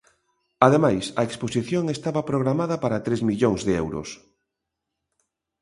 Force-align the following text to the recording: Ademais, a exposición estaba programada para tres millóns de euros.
Ademais, 0.67 1.05
a 1.19 1.21
exposición 1.27 1.83
estaba 1.95 2.27
programada 2.29 2.75
para 2.83 3.03
tres 3.05 3.21
millóns 3.29 3.61
de 3.67 3.73
euros. 3.83 4.09